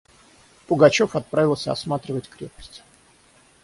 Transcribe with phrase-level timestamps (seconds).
[0.65, 2.81] Пугачев отправился осматривать крепость.